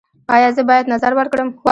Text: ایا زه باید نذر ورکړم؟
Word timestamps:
ایا 0.35 0.49
زه 0.57 0.61
باید 0.69 0.85
نذر 0.93 1.11
ورکړم؟ 1.15 1.49